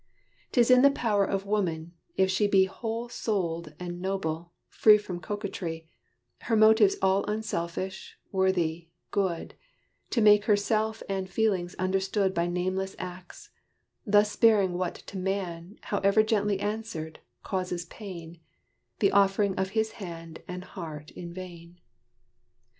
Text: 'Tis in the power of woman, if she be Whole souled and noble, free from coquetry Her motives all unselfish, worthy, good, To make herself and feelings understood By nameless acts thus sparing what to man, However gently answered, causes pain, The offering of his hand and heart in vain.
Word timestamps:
'Tis 0.51 0.71
in 0.71 0.81
the 0.81 0.89
power 0.89 1.23
of 1.23 1.45
woman, 1.45 1.93
if 2.17 2.27
she 2.31 2.47
be 2.47 2.63
Whole 2.65 3.07
souled 3.07 3.75
and 3.79 4.01
noble, 4.01 4.51
free 4.67 4.97
from 4.97 5.19
coquetry 5.19 5.87
Her 6.39 6.55
motives 6.55 6.95
all 7.03 7.23
unselfish, 7.25 8.17
worthy, 8.31 8.89
good, 9.11 9.53
To 10.09 10.19
make 10.19 10.45
herself 10.45 11.03
and 11.07 11.29
feelings 11.29 11.75
understood 11.75 12.33
By 12.33 12.47
nameless 12.47 12.95
acts 12.97 13.51
thus 14.03 14.31
sparing 14.31 14.73
what 14.73 14.95
to 14.95 15.19
man, 15.19 15.77
However 15.83 16.23
gently 16.23 16.59
answered, 16.59 17.19
causes 17.43 17.85
pain, 17.85 18.39
The 19.01 19.11
offering 19.11 19.53
of 19.53 19.69
his 19.77 19.91
hand 20.01 20.41
and 20.47 20.63
heart 20.63 21.11
in 21.11 21.31
vain. 21.31 21.79